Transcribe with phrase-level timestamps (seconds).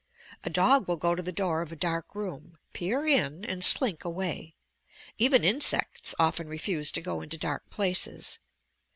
[0.43, 4.03] A dog will go to the door of a dark room, peer in and slink
[4.03, 4.55] away.
[5.19, 8.39] Even insects often refuse to go into dark places.